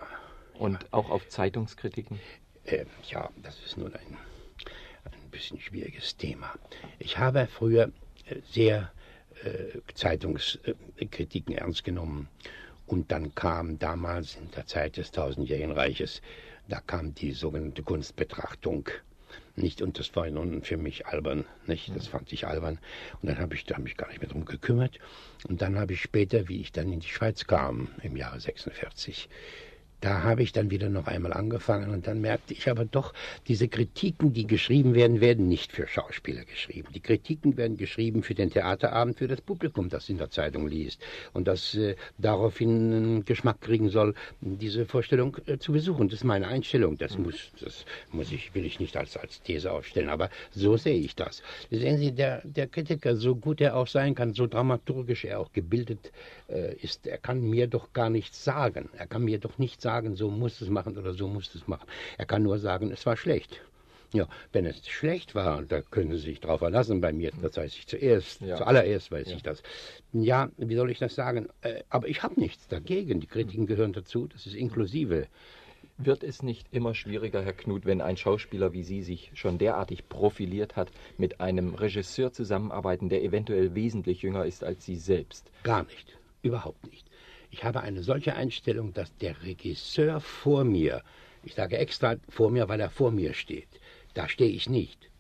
Und 0.60 0.82
ja. 0.82 0.88
auch 0.90 1.12
auf 1.12 1.28
Zeitungskritiken? 1.30 2.20
Äh, 2.66 2.86
ja, 3.10 3.30
das 3.44 3.64
ist 3.64 3.78
nun 3.78 3.94
ein 3.94 4.18
bisschen 5.34 5.60
schwieriges 5.60 6.16
Thema. 6.16 6.54
Ich 7.00 7.18
habe 7.18 7.48
früher 7.48 7.92
äh, 8.28 8.36
sehr 8.52 8.92
äh, 9.44 9.80
Zeitungskritiken 9.94 11.56
ernst 11.56 11.84
genommen. 11.84 12.30
Und 12.86 13.12
dann 13.12 13.34
kam 13.34 13.80
damals 13.80 14.36
in 14.36 14.52
der 14.52 14.68
Zeit 14.68 14.98
des 14.98 15.12
Tausendjährigen 15.12 15.72
Reiches, 15.72 16.22
da 16.70 16.80
kam 16.80 17.16
die 17.16 17.32
sogenannte 17.32 17.82
Kunstbetrachtung. 17.82 18.90
Nicht, 19.56 19.82
und 19.82 20.00
das 20.00 20.16
war 20.16 20.30
nun 20.30 20.62
für 20.64 20.78
mich 20.78 21.08
albern, 21.08 21.46
nicht? 21.66 21.96
Das 21.96 22.08
fand 22.08 22.32
ich 22.32 22.48
albern. 22.48 22.80
Und 23.22 23.30
dann 23.30 23.40
habe 23.40 23.56
ich 23.56 23.66
da 23.66 23.78
mich 23.80 23.98
gar 23.98 24.08
nicht 24.10 24.22
mehr 24.22 24.30
drum 24.30 24.46
gekümmert. 24.46 25.00
Und 25.48 25.62
dann 25.62 25.78
habe 25.78 25.94
ich 25.94 26.02
später, 26.02 26.48
wie 26.48 26.62
ich 26.62 26.72
dann 26.72 26.92
in 26.92 27.00
die 27.00 27.10
Schweiz 27.10 27.46
kam, 27.46 27.90
im 28.02 28.16
Jahre 28.16 28.40
46, 28.40 29.30
da 30.04 30.24
habe 30.24 30.44
ich 30.44 30.52
dann 30.52 30.70
wieder 30.70 30.90
noch 30.90 31.08
einmal 31.08 31.32
angefangen 31.32 31.90
und 31.92 32.08
dann 32.08 32.20
merkte 32.20 32.54
ich 32.54 32.70
aber 32.70 32.84
doch, 32.84 33.14
diese 33.48 33.70
Kritiken, 33.70 34.34
die 34.34 34.46
geschrieben 34.46 34.96
werden, 34.96 35.22
werden 35.22 35.48
nicht 35.48 35.72
für 35.72 35.88
Schauspieler 35.88 36.44
geschrieben. 36.44 36.90
Die 36.94 37.00
Kritiken 37.00 37.56
werden 37.56 37.78
geschrieben 37.78 38.22
für 38.22 38.36
den 38.36 38.52
Theaterabend, 38.52 39.18
für 39.20 39.30
das 39.30 39.40
Publikum, 39.40 39.88
das 39.88 40.10
in 40.10 40.18
der 40.18 40.30
Zeitung 40.30 40.68
liest 40.68 41.02
und 41.32 41.48
das 41.48 41.76
äh, 41.76 41.96
daraufhin 42.18 42.70
einen 42.70 43.26
Geschmack 43.26 43.62
kriegen 43.62 43.90
soll, 43.90 44.14
diese 44.42 44.86
Vorstellung 44.86 45.38
äh, 45.46 45.58
zu 45.58 45.72
besuchen. 45.72 46.10
Das 46.10 46.20
ist 46.20 46.26
meine 46.26 46.50
Einstellung. 46.50 46.98
Das 46.98 47.18
mhm. 47.18 47.24
muss, 47.24 47.52
das 47.62 47.86
muss 48.12 48.30
ich, 48.34 48.54
will 48.54 48.66
ich 48.66 48.82
nicht 48.82 48.98
als, 48.98 49.16
als 49.16 49.42
These 49.42 49.72
aufstellen, 49.72 50.10
aber 50.10 50.30
so 50.52 50.76
sehe 50.76 50.98
ich 50.98 51.16
das. 51.16 51.42
Sehen 51.72 51.98
Sie, 51.98 52.12
der, 52.12 52.42
der 52.44 52.68
Kritiker, 52.68 53.16
so 53.16 53.38
gut 53.38 53.62
er 53.62 53.78
auch 53.78 53.88
sein 53.88 54.16
kann, 54.16 54.34
so 54.34 54.48
dramaturgisch 54.48 55.24
er 55.24 55.40
auch 55.40 55.54
gebildet 55.54 56.12
äh, 56.50 56.76
ist, 56.76 57.08
er 57.08 57.20
kann 57.20 57.40
mir 57.40 57.68
doch 57.68 57.94
gar 57.94 58.10
nichts 58.10 58.44
sagen. 58.44 58.90
Er 58.98 59.08
kann 59.08 59.24
mir 59.24 59.40
doch 59.40 59.58
nicht 59.58 59.82
sagen, 59.82 59.93
sagen, 59.94 60.16
so 60.16 60.30
muss 60.30 60.60
es 60.62 60.70
machen 60.70 60.98
oder 60.98 61.14
so 61.14 61.28
muss 61.28 61.54
es 61.54 61.68
machen. 61.68 61.88
Er 62.18 62.26
kann 62.26 62.42
nur 62.42 62.58
sagen, 62.58 62.92
es 62.92 63.06
war 63.06 63.16
schlecht. 63.16 63.62
Ja, 64.12 64.28
wenn 64.52 64.66
es 64.66 64.88
schlecht 64.88 65.34
war, 65.34 65.64
da 65.64 65.82
können 65.82 66.12
Sie 66.12 66.26
sich 66.30 66.40
drauf 66.40 66.60
verlassen 66.60 67.02
bei 67.02 67.12
mir, 67.14 67.32
das 67.42 67.58
weiß 67.58 67.76
ich 67.76 67.88
zuerst, 67.88 68.42
ja. 68.42 68.58
zuallererst 68.58 69.12
weiß 69.12 69.28
ja. 69.30 69.36
ich 69.36 69.44
das. 69.44 69.64
Ja, 70.12 70.50
wie 70.58 70.76
soll 70.76 70.92
ich 70.92 71.00
das 71.00 71.16
sagen? 71.16 71.48
Äh, 71.62 71.82
aber 71.90 72.08
ich 72.08 72.22
habe 72.22 72.40
nichts 72.40 72.68
dagegen. 72.68 73.20
Die 73.20 73.28
Kritiken 73.28 73.66
gehören 73.66 73.94
dazu, 73.94 74.28
das 74.28 74.46
ist 74.46 74.56
inklusive. 74.56 75.28
Wird 75.98 76.24
es 76.24 76.42
nicht 76.42 76.68
immer 76.72 76.94
schwieriger, 76.96 77.42
Herr 77.44 77.54
Knut, 77.54 77.86
wenn 77.86 78.02
ein 78.02 78.18
Schauspieler 78.18 78.74
wie 78.74 78.84
Sie 78.84 79.04
sich 79.04 79.32
schon 79.34 79.58
derartig 79.58 80.10
profiliert 80.10 80.76
hat, 80.76 80.90
mit 81.18 81.40
einem 81.40 81.76
Regisseur 81.76 82.32
zusammenarbeiten, 82.32 83.10
der 83.10 83.24
eventuell 83.24 83.74
wesentlich 83.76 84.22
jünger 84.24 84.46
ist 84.46 84.64
als 84.64 84.86
Sie 84.86 84.96
selbst? 84.96 85.52
Gar 85.64 85.84
nicht, 85.84 86.18
überhaupt 86.42 86.84
nicht. 86.88 87.08
Ich 87.54 87.64
habe 87.64 87.82
eine 87.82 88.02
solche 88.02 88.36
Einstellung, 88.36 88.96
dass 88.96 89.16
der 89.18 89.44
Regisseur 89.44 90.20
vor 90.20 90.64
mir, 90.64 91.04
ich 91.44 91.54
sage 91.54 91.78
extra 91.78 92.16
vor 92.28 92.50
mir, 92.50 92.68
weil 92.68 92.80
er 92.80 92.90
vor 92.90 93.12
mir 93.12 93.36
steht, 93.36 93.68
da 94.16 94.28
stehe 94.28 94.50
ich 94.50 94.68
nicht, 94.68 95.12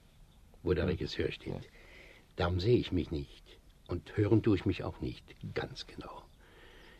wo 0.63 0.73
der 0.73 0.87
Regisseur 0.87 1.31
steht. 1.31 1.69
Darum 2.35 2.59
sehe 2.59 2.79
ich 2.79 2.91
mich 2.91 3.11
nicht. 3.11 3.43
Und 3.87 4.17
hören 4.17 4.41
tue 4.41 4.55
ich 4.55 4.65
mich 4.65 4.83
auch 4.83 4.99
nicht, 4.99 5.23
ganz 5.53 5.85
genau. 5.85 6.23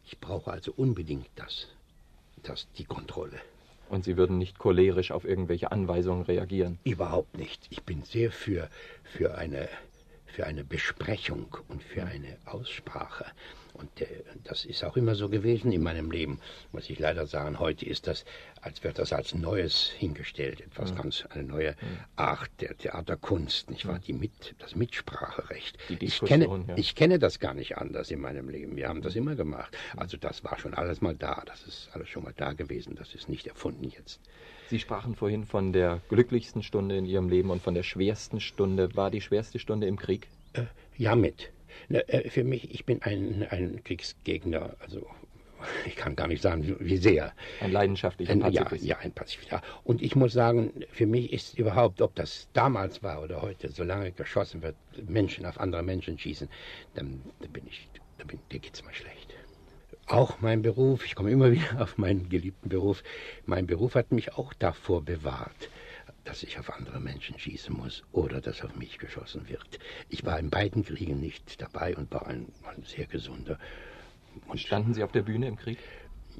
Ich 0.06 0.20
brauche 0.20 0.52
also 0.52 0.72
unbedingt 0.72 1.30
das, 1.36 1.68
das 2.44 2.68
die 2.78 2.86
Kontrolle. 2.86 3.40
Und 3.90 4.04
Sie 4.04 4.18
würden 4.18 4.38
nicht 4.38 4.60
cholerisch 4.60 5.10
auf 5.10 5.26
irgendwelche 5.26 5.72
Anweisungen 5.72 6.22
reagieren? 6.22 6.78
Überhaupt 6.84 7.36
nicht. 7.40 7.66
Ich 7.72 7.82
bin 7.82 8.04
sehr 8.04 8.32
für, 8.32 8.70
für, 9.04 9.36
eine, 9.36 9.68
für 10.34 10.48
eine 10.48 10.64
Besprechung 10.64 11.56
und 11.68 11.84
für 11.84 12.04
eine 12.04 12.38
Aussprache. 12.46 13.26
Und 13.74 14.02
äh, 14.02 14.08
das 14.44 14.66
ist 14.66 14.84
auch 14.84 14.98
immer 14.98 15.16
so 15.16 15.30
gewesen 15.30 15.72
in 15.72 15.82
meinem 15.82 16.10
Leben, 16.10 16.40
muss 16.72 16.90
ich 16.90 16.98
leider 17.00 17.28
sagen. 17.28 17.60
Heute 17.60 17.86
ist 17.86 18.08
das, 18.08 18.26
als 18.62 18.84
wird 18.84 18.98
das 18.98 19.14
als 19.14 19.36
Neues 19.36 19.92
hingestellt, 19.98 20.62
etwas 20.62 20.90
ja. 20.90 20.96
ganz, 20.96 21.26
eine 21.30 21.44
neue 21.44 21.70
ja. 21.70 21.76
Art 22.16 22.50
der 22.62 22.76
Theaterkunst, 22.78 23.70
nicht 23.70 23.88
wahr? 23.88 24.00
Die 24.00 24.14
mit, 24.14 24.56
das 24.60 24.76
Mitspracherecht. 24.76 25.78
ich, 26.00 26.20
kenne, 26.20 26.46
ja. 26.68 26.78
ich 26.78 26.96
kenne 26.96 27.20
das 27.20 27.40
gar 27.40 27.54
nicht 27.54 27.78
anders 27.78 28.10
in 28.10 28.20
meinem 28.20 28.50
Leben. 28.50 28.76
Wir 28.76 28.90
haben 28.90 29.02
das 29.02 29.16
immer 29.16 29.36
gemacht. 29.36 29.78
Also 29.96 30.18
das 30.18 30.44
war 30.44 30.58
schon 30.58 30.74
alles 30.74 31.02
mal 31.02 31.16
da. 31.16 31.44
Das 31.46 31.64
ist 31.64 31.90
alles 31.94 32.10
schon 32.10 32.24
mal 32.24 32.34
da 32.36 32.54
gewesen. 32.54 32.96
Das 32.96 33.14
ist 33.14 33.30
nicht 33.30 33.48
erfunden 33.48 33.90
jetzt. 33.90 34.20
Sie 34.74 34.80
sprachen 34.80 35.14
vorhin 35.14 35.46
von 35.46 35.72
der 35.72 36.02
glücklichsten 36.10 36.64
Stunde 36.64 36.98
in 36.98 37.06
Ihrem 37.06 37.30
Leben 37.30 37.52
und 37.52 37.62
von 37.62 37.76
der 37.76 37.84
schwersten 37.84 38.40
Stunde. 38.40 38.96
War 38.96 39.12
die 39.12 39.22
schwerste 39.22 39.60
Stunde 39.60 39.86
im 39.86 39.98
Krieg? 39.98 40.28
Äh, 40.54 40.64
ja, 40.98 41.16
mit. 41.16 41.52
Äh, 41.90 42.28
für 42.32 42.44
mich, 42.44 42.74
ich 42.74 42.84
bin 42.84 43.00
ein, 43.04 43.46
ein 43.52 43.84
Kriegsgegner, 43.84 44.76
also 44.80 45.06
ich 45.86 45.96
kann 45.96 46.16
gar 46.16 46.28
nicht 46.28 46.42
sagen, 46.42 46.76
wie 46.80 46.98
sehr. 46.98 47.34
Ein 47.62 47.72
leidenschaftlicher 47.72 48.36
Pazifist. 48.36 48.84
Ja, 48.84 48.96
ja, 48.96 49.04
ein 49.04 49.12
Pazifist. 49.12 49.52
Ja. 49.52 49.62
Und 49.84 50.02
ich 50.02 50.16
muss 50.16 50.34
sagen, 50.34 50.72
für 50.92 51.06
mich 51.06 51.32
ist 51.32 51.60
überhaupt, 51.60 52.02
ob 52.02 52.16
das 52.16 52.48
damals 52.54 53.04
war 53.04 53.22
oder 53.22 53.44
heute, 53.44 53.70
solange 53.70 54.12
geschossen 54.12 54.64
wird, 54.64 54.76
Menschen 55.08 55.46
auf 55.46 55.60
andere 55.60 55.84
Menschen 55.84 56.18
schießen, 56.18 56.50
dann, 56.96 57.22
dann 57.42 57.52
bin 57.52 57.68
ich, 57.68 57.88
dann 58.18 58.26
bin, 58.26 58.40
dir 58.52 58.58
geht's 58.58 58.84
mal 58.84 58.96
schlecht. 58.96 59.23
Auch 60.08 60.42
mein 60.42 60.62
Beruf, 60.62 61.06
ich 61.06 61.16
komme 61.16 61.32
immer 61.32 61.52
wieder 61.52 61.82
auf 61.82 61.98
meinen 61.98 62.30
geliebten 62.30 62.70
Beruf, 62.70 63.04
mein 63.46 63.68
Beruf 63.68 63.96
hat 63.96 64.12
mich 64.12 64.34
auch 64.34 64.54
davor 64.54 65.04
bewahrt, 65.04 65.70
dass 66.24 66.44
ich 66.44 66.60
auf 66.60 66.72
andere 66.72 67.00
Menschen 67.00 67.38
schießen 67.38 67.76
muss 67.76 68.04
oder 68.12 68.42
dass 68.42 68.64
auf 68.64 68.76
mich 68.76 68.98
geschossen 68.98 69.48
wird. 69.50 69.80
Ich 70.10 70.26
war 70.26 70.40
in 70.40 70.50
beiden 70.50 70.84
Kriegen 70.84 71.20
nicht 71.20 71.62
dabei 71.62 71.96
und 71.96 72.12
war 72.12 72.28
ein, 72.28 72.48
ein 72.64 72.84
sehr 72.84 73.06
gesunder. 73.06 73.60
Und 74.48 74.60
Standen 74.60 74.94
Sie 74.94 75.04
auf 75.04 75.12
der 75.12 75.22
Bühne 75.22 75.48
im 75.48 75.58
Krieg? 75.58 75.78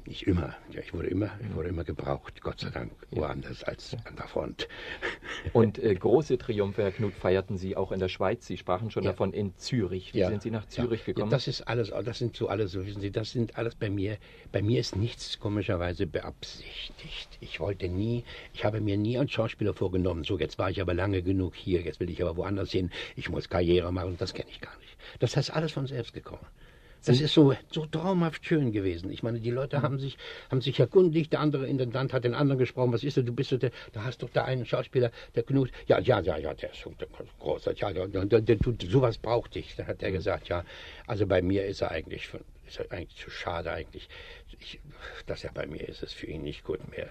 Nicht 0.06 0.26
immer. 0.26 0.54
Ja, 0.70 0.80
ich 0.80 0.92
wurde 0.92 1.08
immer, 1.08 1.30
ich 1.40 1.54
wurde 1.54 1.68
immer 1.68 1.84
gebraucht, 1.84 2.42
Gott 2.42 2.60
sei 2.60 2.70
Dank, 2.70 2.92
woanders 3.10 3.64
als 3.64 3.96
an 4.04 4.16
der 4.16 4.26
Front. 4.28 4.68
Und 5.52 5.78
äh, 5.78 5.94
große 5.94 6.36
Triumphe, 6.38 6.82
Herr 6.82 6.92
Knut, 6.92 7.14
feierten 7.14 7.56
Sie 7.56 7.76
auch 7.76 7.92
in 7.92 8.00
der 8.00 8.08
Schweiz. 8.08 8.46
Sie 8.46 8.56
sprachen 8.56 8.90
schon 8.90 9.04
ja. 9.04 9.10
davon 9.10 9.32
in 9.32 9.56
Zürich. 9.56 10.12
Wie 10.14 10.18
ja. 10.18 10.28
sind 10.28 10.42
Sie 10.42 10.50
nach 10.50 10.66
Zürich 10.66 11.00
ja. 11.00 11.06
gekommen? 11.06 11.30
das 11.30 11.48
ist 11.48 11.62
alles, 11.62 11.90
das 12.04 12.18
sind 12.18 12.36
so 12.36 12.48
alles, 12.48 12.72
so 12.72 12.86
wissen 12.86 13.00
Sie, 13.00 13.10
das 13.10 13.32
sind 13.32 13.56
alles 13.56 13.74
bei 13.74 13.90
mir. 13.90 14.18
Bei 14.52 14.62
mir 14.62 14.80
ist 14.80 14.96
nichts 14.96 15.38
komischerweise 15.38 16.06
beabsichtigt. 16.06 17.38
Ich 17.40 17.60
wollte 17.60 17.88
nie, 17.88 18.24
ich 18.52 18.64
habe 18.64 18.80
mir 18.80 18.96
nie 18.96 19.18
als 19.18 19.32
Schauspieler 19.32 19.74
vorgenommen, 19.74 20.24
so 20.24 20.38
jetzt 20.38 20.58
war 20.58 20.70
ich 20.70 20.80
aber 20.80 20.94
lange 20.94 21.22
genug 21.22 21.54
hier, 21.54 21.80
jetzt 21.82 22.00
will 22.00 22.10
ich 22.10 22.22
aber 22.22 22.36
woanders 22.36 22.70
hin, 22.70 22.90
ich 23.16 23.28
muss 23.28 23.48
Karriere 23.48 23.92
machen, 23.92 24.16
das 24.18 24.34
kenne 24.34 24.50
ich 24.50 24.60
gar 24.60 24.76
nicht. 24.78 24.96
Das 25.18 25.36
heißt 25.36 25.52
alles 25.52 25.72
von 25.72 25.86
selbst 25.86 26.12
gekommen. 26.12 26.46
Das 27.06 27.20
ist 27.20 27.34
so, 27.34 27.54
so 27.70 27.84
traumhaft 27.86 28.46
schön 28.46 28.72
gewesen. 28.72 29.10
Ich 29.10 29.22
meine, 29.22 29.40
die 29.40 29.50
Leute 29.50 29.82
haben 29.82 29.98
sich, 29.98 30.16
haben 30.50 30.62
sich 30.62 30.80
erkundigt, 30.80 31.32
der 31.32 31.40
andere 31.40 31.66
Intendant 31.66 32.12
hat 32.12 32.24
den 32.24 32.34
anderen 32.34 32.58
gesprochen, 32.58 32.92
was 32.92 33.04
ist 33.04 33.16
du, 33.16 33.22
du 33.22 33.32
bist 33.32 33.52
du, 33.52 33.58
der, 33.58 33.72
da 33.92 34.04
hast 34.04 34.22
doch 34.22 34.30
da 34.30 34.44
einen 34.44 34.64
Schauspieler, 34.64 35.10
der 35.34 35.42
Knut, 35.42 35.70
ja, 35.86 35.98
ja, 35.98 36.20
ja, 36.20 36.38
ja, 36.38 36.54
der 36.54 36.72
ist 36.72 36.80
so 36.80 36.92
großer, 37.40 37.74
ja, 37.74 37.92
der, 37.92 38.06
der, 38.06 38.40
der 38.40 38.58
tut, 38.58 38.82
sowas 38.82 39.18
braucht 39.18 39.54
dich. 39.54 39.76
Da 39.76 39.86
hat 39.86 40.02
er 40.02 40.12
gesagt, 40.12 40.48
ja, 40.48 40.64
also 41.06 41.26
bei 41.26 41.42
mir 41.42 41.66
ist 41.66 41.82
er 41.82 41.90
eigentlich, 41.90 42.28
ist 42.66 42.78
er 42.78 42.90
eigentlich 42.90 43.16
zu 43.16 43.30
schade 43.30 43.70
eigentlich, 43.70 44.08
ich, 44.60 44.80
dass 45.26 45.44
er 45.44 45.52
bei 45.52 45.66
mir 45.66 45.86
ist, 45.86 46.02
ist 46.02 46.14
für 46.14 46.26
ihn 46.26 46.42
nicht 46.42 46.64
gut 46.64 46.80
mehr. 46.90 47.10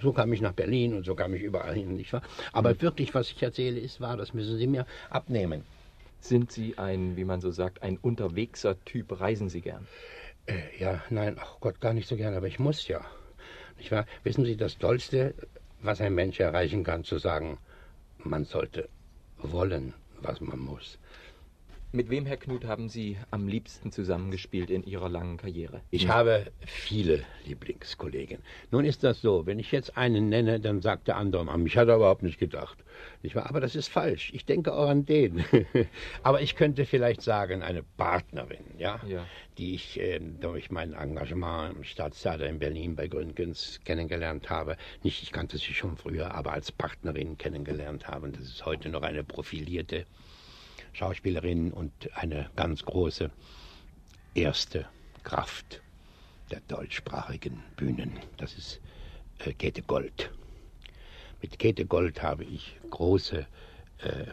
So 0.00 0.12
kam 0.12 0.32
ich 0.32 0.40
nach 0.40 0.52
Berlin 0.52 0.94
und 0.94 1.04
so 1.04 1.14
kam 1.14 1.34
ich 1.34 1.42
überall 1.42 1.74
hin, 1.74 1.96
nicht 1.96 2.12
wahr? 2.12 2.22
Aber 2.52 2.80
wirklich, 2.80 3.14
was 3.14 3.30
ich 3.30 3.42
erzähle, 3.42 3.80
ist 3.80 4.00
wahr, 4.00 4.16
das 4.16 4.32
müssen 4.32 4.56
Sie 4.56 4.66
mir 4.66 4.86
abnehmen. 5.10 5.64
Sind 6.20 6.50
Sie 6.50 6.78
ein, 6.78 7.16
wie 7.16 7.24
man 7.24 7.40
so 7.40 7.50
sagt, 7.50 7.82
ein 7.82 7.98
unterwegser 7.98 8.82
Typ? 8.84 9.20
Reisen 9.20 9.48
Sie 9.48 9.60
gern? 9.60 9.86
Äh, 10.46 10.62
ja, 10.78 11.02
nein, 11.10 11.36
ach 11.40 11.60
Gott, 11.60 11.80
gar 11.80 11.92
nicht 11.92 12.08
so 12.08 12.16
gern, 12.16 12.34
aber 12.34 12.46
ich 12.46 12.58
muss 12.58 12.88
ja. 12.88 13.04
Nicht 13.78 13.90
wahr? 13.92 14.06
Wissen 14.22 14.44
Sie, 14.44 14.56
das 14.56 14.78
Tollste, 14.78 15.34
was 15.82 16.00
ein 16.00 16.14
Mensch 16.14 16.40
erreichen 16.40 16.84
kann, 16.84 17.04
zu 17.04 17.18
sagen, 17.18 17.58
man 18.18 18.44
sollte 18.44 18.88
wollen, 19.38 19.94
was 20.20 20.40
man 20.40 20.58
muss. 20.58 20.98
Mit 21.96 22.10
wem, 22.10 22.26
Herr 22.26 22.36
Knut, 22.36 22.66
haben 22.66 22.90
Sie 22.90 23.16
am 23.30 23.48
liebsten 23.48 23.90
zusammengespielt 23.90 24.68
in 24.68 24.84
Ihrer 24.84 25.08
langen 25.08 25.38
Karriere? 25.38 25.80
Ich 25.90 26.08
habe 26.08 26.52
viele 26.66 27.24
Lieblingskollegen. 27.46 28.40
Nun 28.70 28.84
ist 28.84 29.02
das 29.02 29.22
so, 29.22 29.46
wenn 29.46 29.58
ich 29.58 29.72
jetzt 29.72 29.96
einen 29.96 30.28
nenne, 30.28 30.60
dann 30.60 30.82
sagt 30.82 31.08
der 31.08 31.16
andere, 31.16 31.50
an 31.50 31.62
mich 31.62 31.78
hat 31.78 31.88
er 31.88 31.96
überhaupt 31.96 32.22
nicht 32.22 32.38
gedacht. 32.38 32.84
Nicht 33.22 33.34
wahr? 33.34 33.48
Aber 33.48 33.62
das 33.62 33.74
ist 33.74 33.88
falsch. 33.88 34.30
Ich 34.34 34.44
denke 34.44 34.74
auch 34.74 34.90
an 34.90 35.06
den. 35.06 35.42
Aber 36.22 36.42
ich 36.42 36.54
könnte 36.54 36.84
vielleicht 36.84 37.22
sagen, 37.22 37.62
eine 37.62 37.82
Partnerin, 37.82 38.76
ja, 38.76 39.00
ja. 39.08 39.24
die 39.56 39.74
ich 39.74 39.98
äh, 39.98 40.20
durch 40.20 40.70
mein 40.70 40.92
Engagement 40.92 41.76
im 41.76 41.82
Staatstheater 41.82 42.46
in 42.46 42.58
Berlin 42.58 42.94
bei 42.94 43.08
Gründgens 43.08 43.80
kennengelernt 43.86 44.50
habe. 44.50 44.76
Nicht, 45.02 45.22
ich 45.22 45.32
kannte 45.32 45.56
sie 45.56 45.72
schon 45.72 45.96
früher, 45.96 46.34
aber 46.34 46.52
als 46.52 46.70
Partnerin 46.70 47.38
kennengelernt 47.38 48.06
habe. 48.06 48.26
Und 48.26 48.36
das 48.36 48.44
ist 48.44 48.66
heute 48.66 48.90
noch 48.90 49.00
eine 49.00 49.24
profilierte 49.24 50.04
Schauspielerin 50.96 51.72
und 51.72 51.92
eine 52.14 52.48
ganz 52.56 52.82
große 52.82 53.30
erste 54.34 54.86
Kraft 55.24 55.82
der 56.50 56.60
deutschsprachigen 56.68 57.62
Bühnen. 57.76 58.18
Das 58.38 58.56
ist 58.56 58.80
äh, 59.40 59.52
Käthe 59.52 59.82
Gold. 59.82 60.30
Mit 61.42 61.58
Käthe 61.58 61.84
Gold 61.84 62.22
habe 62.22 62.44
ich 62.44 62.78
große 62.88 63.46
äh, 63.98 64.24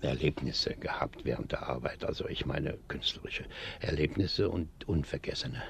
Erlebnisse 0.00 0.74
gehabt 0.76 1.26
während 1.26 1.52
der 1.52 1.68
Arbeit. 1.68 2.04
Also 2.04 2.26
ich 2.26 2.46
meine 2.46 2.78
künstlerische 2.88 3.44
Erlebnisse 3.80 4.48
und 4.48 4.70
unvergessene. 4.88 5.62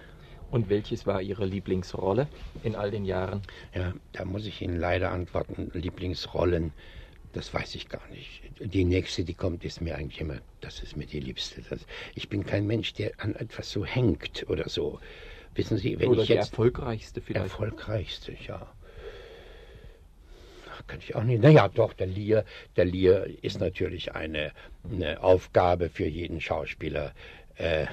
Und 0.52 0.68
welches 0.68 1.04
war 1.04 1.20
Ihre 1.20 1.46
Lieblingsrolle 1.46 2.28
in 2.62 2.76
all 2.76 2.92
den 2.92 3.04
Jahren? 3.04 3.42
Ja, 3.74 3.92
da 4.12 4.24
muss 4.24 4.46
ich 4.46 4.62
Ihnen 4.62 4.78
leider 4.78 5.10
antworten. 5.10 5.70
Lieblingsrollen 5.74 6.72
das 7.38 7.54
weiß 7.54 7.76
ich 7.76 7.88
gar 7.88 8.04
nicht. 8.08 8.42
Die 8.58 8.84
nächste, 8.84 9.22
die 9.22 9.32
kommt, 9.32 9.64
ist 9.64 9.80
mir 9.80 9.94
eigentlich 9.94 10.20
immer, 10.20 10.38
das 10.60 10.80
ist 10.82 10.96
mir 10.96 11.06
die 11.06 11.20
liebste. 11.20 11.62
Das, 11.70 11.86
ich 12.16 12.28
bin 12.28 12.44
kein 12.44 12.66
Mensch, 12.66 12.94
der 12.94 13.12
an 13.18 13.36
etwas 13.36 13.70
so 13.70 13.84
hängt 13.84 14.44
oder 14.48 14.68
so. 14.68 14.98
Wissen 15.54 15.78
Sie, 15.78 16.00
wenn 16.00 16.08
oder 16.08 16.24
ich 16.24 16.30
jetzt. 16.30 16.50
erfolgreichste 16.50 17.20
vielleicht. 17.20 17.44
Erfolgreichste, 17.44 18.36
ja. 18.44 18.66
Kann 20.88 20.98
ich 20.98 21.14
auch 21.14 21.22
nicht. 21.22 21.40
Naja, 21.40 21.68
doch, 21.68 21.92
der 21.92 22.08
Lier, 22.08 22.44
der 22.76 22.86
Lier 22.86 23.28
ist 23.42 23.60
natürlich 23.60 24.16
eine, 24.16 24.50
eine 24.90 25.22
Aufgabe 25.22 25.90
für 25.90 26.06
jeden 26.06 26.40
Schauspieler. 26.40 27.14
Äh, 27.54 27.86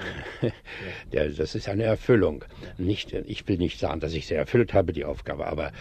das 1.12 1.54
ist 1.54 1.68
eine 1.68 1.84
Erfüllung. 1.84 2.44
Nicht, 2.78 3.12
ich 3.12 3.46
will 3.46 3.58
nicht 3.58 3.78
sagen, 3.78 4.00
dass 4.00 4.12
ich 4.12 4.26
sie 4.26 4.34
erfüllt 4.34 4.74
habe, 4.74 4.92
die 4.92 5.04
Aufgabe, 5.04 5.46
aber 5.46 5.72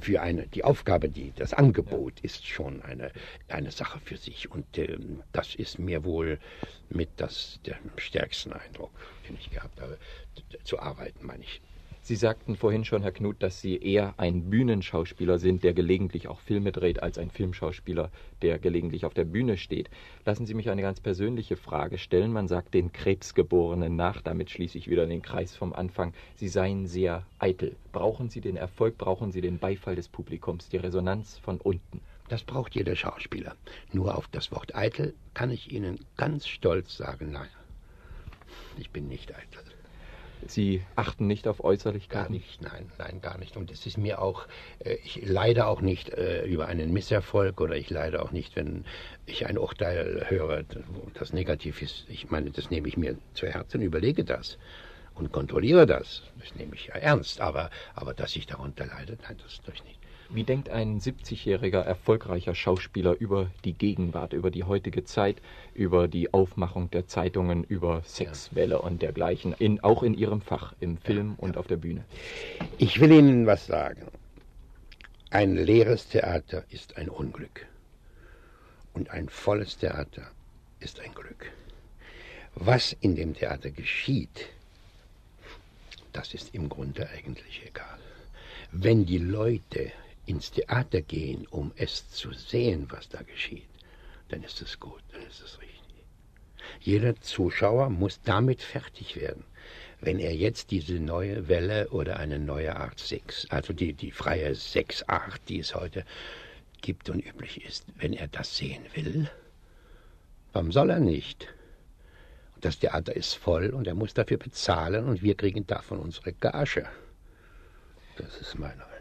für 0.00 0.20
eine, 0.20 0.46
die 0.46 0.64
Aufgabe, 0.64 1.08
die, 1.08 1.32
das 1.36 1.54
Angebot 1.54 2.20
ist 2.20 2.46
schon 2.46 2.82
eine, 2.82 3.12
eine 3.48 3.70
Sache 3.70 4.00
für 4.00 4.16
sich. 4.16 4.50
Und 4.50 4.78
äh, 4.78 4.98
das 5.32 5.54
ist 5.54 5.78
mir 5.78 6.04
wohl 6.04 6.38
mit 6.88 7.08
das, 7.16 7.60
der 7.64 7.76
stärksten 7.96 8.52
Eindruck, 8.52 8.92
den 9.28 9.36
ich 9.36 9.50
gehabt 9.50 9.80
habe, 9.80 9.98
zu 10.64 10.78
arbeiten, 10.78 11.24
meine 11.24 11.44
ich. 11.44 11.60
Sie 12.06 12.14
sagten 12.14 12.54
vorhin 12.54 12.84
schon, 12.84 13.02
Herr 13.02 13.10
Knut, 13.10 13.42
dass 13.42 13.60
Sie 13.60 13.78
eher 13.78 14.14
ein 14.16 14.48
Bühnenschauspieler 14.48 15.40
sind, 15.40 15.64
der 15.64 15.74
gelegentlich 15.74 16.28
auch 16.28 16.38
Filme 16.38 16.70
dreht, 16.70 17.02
als 17.02 17.18
ein 17.18 17.32
Filmschauspieler, 17.32 18.12
der 18.42 18.60
gelegentlich 18.60 19.04
auf 19.04 19.12
der 19.12 19.24
Bühne 19.24 19.56
steht. 19.56 19.90
Lassen 20.24 20.46
Sie 20.46 20.54
mich 20.54 20.70
eine 20.70 20.82
ganz 20.82 21.00
persönliche 21.00 21.56
Frage 21.56 21.98
stellen. 21.98 22.32
Man 22.32 22.46
sagt 22.46 22.74
den 22.74 22.92
Krebsgeborenen 22.92 23.96
nach, 23.96 24.22
damit 24.22 24.50
schließe 24.50 24.78
ich 24.78 24.88
wieder 24.88 25.04
den 25.04 25.20
Kreis 25.20 25.56
vom 25.56 25.72
Anfang. 25.72 26.14
Sie 26.36 26.46
seien 26.46 26.86
sehr 26.86 27.26
eitel. 27.40 27.74
Brauchen 27.90 28.30
Sie 28.30 28.40
den 28.40 28.56
Erfolg, 28.56 28.96
brauchen 28.98 29.32
Sie 29.32 29.40
den 29.40 29.58
Beifall 29.58 29.96
des 29.96 30.06
Publikums, 30.06 30.68
die 30.68 30.76
Resonanz 30.76 31.38
von 31.38 31.60
unten? 31.60 32.00
Das 32.28 32.44
braucht 32.44 32.76
jeder 32.76 32.94
Schauspieler. 32.94 33.56
Nur 33.92 34.16
auf 34.16 34.28
das 34.28 34.52
Wort 34.52 34.76
eitel 34.76 35.12
kann 35.34 35.50
ich 35.50 35.72
Ihnen 35.72 35.98
ganz 36.16 36.46
stolz 36.46 36.96
sagen, 36.96 37.32
nein, 37.32 37.48
ich 38.78 38.90
bin 38.90 39.08
nicht 39.08 39.34
eitel. 39.34 39.75
Sie 40.50 40.82
achten 40.94 41.26
nicht 41.26 41.48
auf 41.48 41.62
Äußerlichkeiten? 41.62 42.26
Gar 42.26 42.30
nicht, 42.30 42.62
nein, 42.62 42.90
nein, 42.98 43.20
gar 43.20 43.38
nicht. 43.38 43.56
Und 43.56 43.70
es 43.70 43.86
ist 43.86 43.98
mir 43.98 44.20
auch, 44.20 44.46
äh, 44.80 44.94
ich 45.04 45.26
leide 45.26 45.66
auch 45.66 45.80
nicht 45.80 46.10
äh, 46.10 46.44
über 46.44 46.66
einen 46.66 46.92
Misserfolg 46.92 47.60
oder 47.60 47.76
ich 47.76 47.90
leide 47.90 48.22
auch 48.22 48.32
nicht, 48.32 48.56
wenn 48.56 48.84
ich 49.26 49.46
ein 49.46 49.58
Urteil 49.58 50.26
höre, 50.28 50.64
das 51.14 51.32
negativ 51.32 51.82
ist. 51.82 52.06
Ich 52.08 52.30
meine, 52.30 52.50
das 52.50 52.70
nehme 52.70 52.88
ich 52.88 52.96
mir 52.96 53.16
zu 53.34 53.46
Herzen, 53.46 53.82
überlege 53.82 54.24
das 54.24 54.58
und 55.14 55.32
kontrolliere 55.32 55.86
das. 55.86 56.22
Das 56.38 56.54
nehme 56.54 56.74
ich 56.74 56.86
ja 56.86 56.94
ernst. 56.94 57.40
Aber, 57.40 57.70
aber 57.94 58.14
dass 58.14 58.36
ich 58.36 58.46
darunter 58.46 58.86
leide, 58.86 59.18
nein, 59.22 59.36
das 59.42 59.60
tue 59.60 59.74
ich 59.74 59.84
nicht. 59.84 59.98
Wie 60.28 60.42
denkt 60.42 60.70
ein 60.70 61.00
70-jähriger 61.00 61.80
erfolgreicher 61.80 62.54
Schauspieler 62.54 63.14
über 63.18 63.48
die 63.64 63.74
Gegenwart, 63.74 64.32
über 64.32 64.50
die 64.50 64.64
heutige 64.64 65.04
Zeit, 65.04 65.36
über 65.72 66.08
die 66.08 66.34
Aufmachung 66.34 66.90
der 66.90 67.06
Zeitungen, 67.06 67.62
über 67.62 68.02
Sexwelle 68.04 68.82
und 68.82 69.02
dergleichen, 69.02 69.54
in, 69.58 69.82
auch 69.84 70.02
in 70.02 70.14
Ihrem 70.14 70.40
Fach, 70.40 70.74
im 70.80 70.98
Film 70.98 71.34
und 71.36 71.56
auf 71.56 71.68
der 71.68 71.76
Bühne? 71.76 72.04
Ich 72.78 73.00
will 73.00 73.12
Ihnen 73.12 73.46
was 73.46 73.66
sagen. 73.66 74.02
Ein 75.30 75.56
leeres 75.56 76.08
Theater 76.08 76.64
ist 76.70 76.96
ein 76.96 77.08
Unglück. 77.08 77.66
Und 78.94 79.10
ein 79.10 79.28
volles 79.28 79.78
Theater 79.78 80.30
ist 80.80 80.98
ein 81.00 81.14
Glück. 81.14 81.52
Was 82.54 82.96
in 83.00 83.14
dem 83.14 83.34
Theater 83.34 83.70
geschieht, 83.70 84.48
das 86.12 86.34
ist 86.34 86.54
im 86.54 86.68
Grunde 86.68 87.08
eigentlich 87.10 87.62
egal. 87.66 87.98
Wenn 88.72 89.04
die 89.04 89.18
Leute 89.18 89.92
ins 90.26 90.50
Theater 90.50 91.00
gehen, 91.02 91.46
um 91.50 91.72
es 91.76 92.10
zu 92.10 92.32
sehen, 92.32 92.86
was 92.90 93.08
da 93.08 93.22
geschieht, 93.22 93.68
dann 94.28 94.42
ist 94.42 94.60
es 94.60 94.78
gut, 94.78 95.02
dann 95.12 95.22
ist 95.22 95.40
es 95.40 95.60
richtig. 95.60 95.76
Jeder 96.80 97.20
Zuschauer 97.20 97.90
muss 97.90 98.20
damit 98.22 98.60
fertig 98.60 99.16
werden. 99.16 99.44
Wenn 100.00 100.18
er 100.18 100.34
jetzt 100.34 100.70
diese 100.72 100.94
neue 100.94 101.48
Welle 101.48 101.88
oder 101.88 102.18
eine 102.18 102.38
neue 102.38 102.76
Art 102.76 102.98
Sex, 102.98 103.46
also 103.50 103.72
die, 103.72 103.94
die 103.94 104.10
freie 104.10 104.54
Sexart, 104.54 105.40
die 105.48 105.60
es 105.60 105.74
heute 105.74 106.04
gibt 106.82 107.08
und 107.08 107.24
üblich 107.24 107.64
ist, 107.64 107.86
wenn 107.96 108.12
er 108.12 108.28
das 108.28 108.56
sehen 108.56 108.84
will, 108.94 109.30
warum 110.52 110.72
soll 110.72 110.90
er 110.90 111.00
nicht? 111.00 111.48
Das 112.60 112.78
Theater 112.78 113.14
ist 113.14 113.34
voll 113.34 113.70
und 113.70 113.86
er 113.86 113.94
muss 113.94 114.12
dafür 114.12 114.38
bezahlen 114.38 115.06
und 115.06 115.22
wir 115.22 115.36
kriegen 115.36 115.66
davon 115.66 115.98
unsere 115.98 116.32
Gage. 116.32 116.86
Das 118.16 118.38
ist 118.38 118.58
meine 118.58 118.95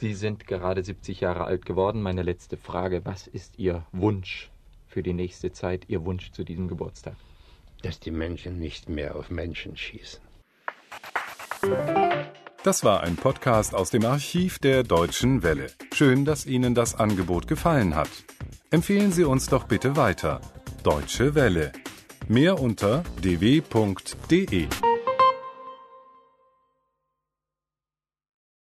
Sie 0.00 0.14
sind 0.14 0.46
gerade 0.46 0.82
70 0.82 1.20
Jahre 1.20 1.44
alt 1.44 1.64
geworden. 1.64 2.02
Meine 2.02 2.22
letzte 2.22 2.56
Frage, 2.56 3.04
was 3.04 3.26
ist 3.26 3.58
Ihr 3.58 3.84
Wunsch 3.92 4.50
für 4.88 5.02
die 5.02 5.14
nächste 5.14 5.52
Zeit, 5.52 5.84
Ihr 5.88 6.04
Wunsch 6.04 6.32
zu 6.32 6.44
diesem 6.44 6.68
Geburtstag? 6.68 7.16
dass 7.82 8.00
die 8.00 8.10
Menschen 8.10 8.58
nicht 8.58 8.88
mehr 8.88 9.16
auf 9.16 9.30
Menschen 9.30 9.76
schießen. 9.76 10.20
Das 12.62 12.82
war 12.84 13.02
ein 13.02 13.16
Podcast 13.16 13.74
aus 13.74 13.90
dem 13.90 14.04
Archiv 14.04 14.58
der 14.58 14.82
Deutschen 14.82 15.42
Welle. 15.42 15.68
Schön, 15.94 16.24
dass 16.24 16.46
Ihnen 16.46 16.74
das 16.74 16.96
Angebot 16.96 17.46
gefallen 17.46 17.94
hat. 17.94 18.10
Empfehlen 18.70 19.12
Sie 19.12 19.24
uns 19.24 19.46
doch 19.48 19.64
bitte 19.64 19.96
weiter. 19.96 20.40
Deutsche 20.82 21.34
Welle. 21.34 21.72
Mehr 22.28 22.60
unter 22.60 23.04
dw.de. 23.22 24.66